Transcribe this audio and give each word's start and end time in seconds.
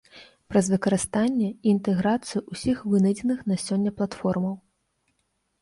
Праз 0.51 0.67
выкарыстанне 0.75 1.49
і 1.51 1.69
інтэграцыю 1.73 2.41
ўсіх 2.55 2.77
вынайдзеных 2.95 3.47
на 3.53 3.59
сёння 3.65 3.95
платформаў. 4.01 4.57